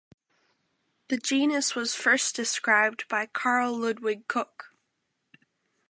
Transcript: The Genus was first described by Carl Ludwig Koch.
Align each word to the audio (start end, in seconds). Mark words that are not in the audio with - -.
The 1.09 1.17
Genus 1.17 1.75
was 1.75 1.93
first 1.93 2.35
described 2.35 3.07
by 3.07 3.27
Carl 3.27 3.77
Ludwig 3.77 4.27
Koch. 4.27 4.73